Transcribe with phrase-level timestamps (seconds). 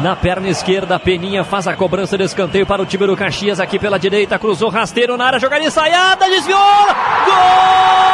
[0.00, 3.78] Na perna esquerda, Peninha faz a cobrança de escanteio para o time do Caxias aqui
[3.78, 4.38] pela direita.
[4.38, 6.58] Cruzou rasteiro na área, jogada ensaiada, desviou!
[6.58, 8.12] Gol!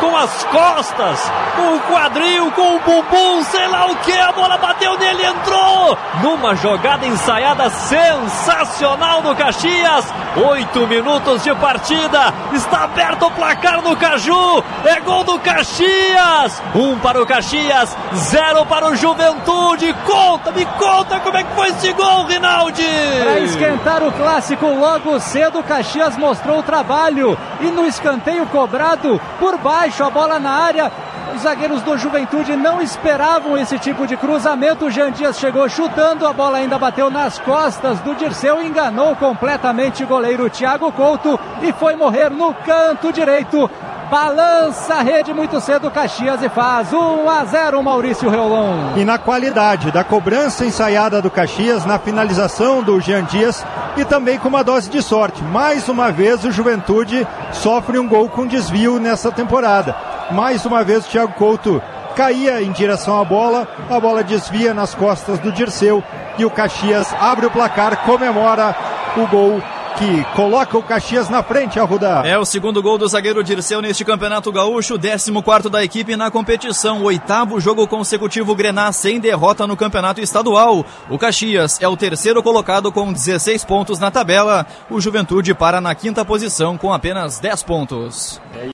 [0.00, 4.56] com as costas, com o quadril, com o bumbum, sei lá o que, a bola
[4.56, 5.77] bateu nele, entrou
[6.22, 10.12] numa jogada ensaiada sensacional do Caxias.
[10.50, 16.62] Oito minutos de partida, está aberto o placar do Caju, é gol do Caxias.
[16.74, 19.94] Um para o Caxias, zero para o Juventude.
[20.06, 22.84] Conta, me conta como é que foi esse gol, Rinaldi.
[23.22, 29.20] Para esquentar o clássico logo cedo, o Caxias mostrou o trabalho e no escanteio cobrado
[29.38, 30.92] por baixo, a bola na área.
[31.34, 34.86] Os zagueiros do Juventude não esperavam esse tipo de cruzamento.
[34.86, 40.04] O Jean Dias chegou chutando, a bola ainda bateu nas costas do Dirceu, enganou completamente
[40.04, 43.70] o goleiro Thiago Couto e foi morrer no canto direito.
[44.10, 48.96] Balança a rede muito cedo Caxias e faz 1 a 0 Maurício Reolon.
[48.96, 53.64] E na qualidade da cobrança ensaiada do Caxias, na finalização do Jean Dias
[53.98, 55.42] e também com uma dose de sorte.
[55.42, 60.07] Mais uma vez o Juventude sofre um gol com desvio nessa temporada.
[60.30, 61.82] Mais uma vez o Thiago Couto
[62.14, 66.02] caía em direção à bola, a bola desvia nas costas do Dirceu
[66.36, 68.76] e o Caxias abre o placar, comemora
[69.16, 69.62] o gol
[69.98, 72.22] que coloca o Caxias na frente, Arruda.
[72.24, 77.02] É o segundo gol do zagueiro Dirceu neste Campeonato Gaúcho, 14 da equipe na competição,
[77.02, 80.86] oitavo jogo consecutivo Grená sem derrota no Campeonato Estadual.
[81.10, 85.94] O Caxias é o terceiro colocado com 16 pontos na tabela, o Juventude para na
[85.96, 88.40] quinta posição com apenas 10 pontos.